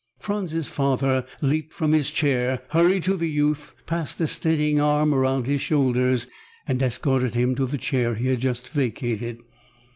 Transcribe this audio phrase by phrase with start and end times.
[0.17, 5.45] Franz's father leaped from his chair, hurried to the youth, passed a steadying arm around
[5.45, 6.25] his shoulders
[6.67, 9.37] and escorted him to the chair he had just vacated.